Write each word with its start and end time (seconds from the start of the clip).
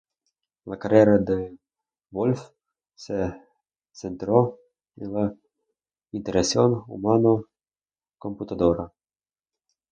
La 0.71 0.77
carrera 0.83 1.17
de 1.19 1.59
Wolf 2.09 2.41
se 2.95 3.29
centró 3.91 4.57
en 4.95 5.13
la 5.13 5.35
interacción 6.11 6.83
humano-computadora. 6.87 8.91